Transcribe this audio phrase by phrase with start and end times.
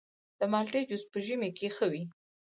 [0.39, 2.03] د مالټې جوس په ژمي کې ښه وي.